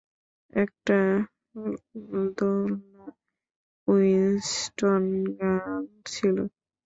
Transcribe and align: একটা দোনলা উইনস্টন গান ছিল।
একটা 0.53 0.99
দোনলা 2.37 3.05
উইনস্টন 3.87 5.03
গান 5.39 5.81
ছিল। 6.05 6.37